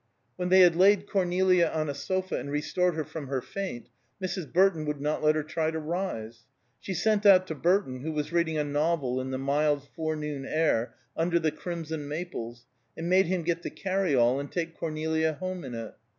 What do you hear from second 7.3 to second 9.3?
to Burton, who was reading a novel in